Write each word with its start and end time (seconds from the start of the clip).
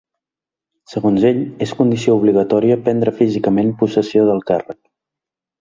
Segons 0.93 1.27
ell, 1.31 1.43
és 1.65 1.75
condició 1.83 2.17
obligatòria 2.21 2.79
prendre 2.87 3.13
físicament 3.21 3.73
possessió 3.83 4.29
del 4.31 4.43
càrrec. 4.53 4.83